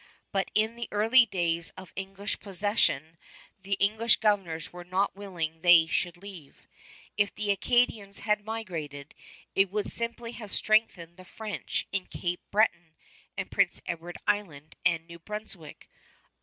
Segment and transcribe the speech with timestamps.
[0.31, 3.19] But in the early days of English possession
[3.61, 6.67] the English governors were not willing they should leave.
[7.17, 9.13] If the Acadians had migrated,
[9.53, 12.95] it would simply have strengthened the French in Cape Breton
[13.37, 15.87] and Prince Edward Island and New Brunswick.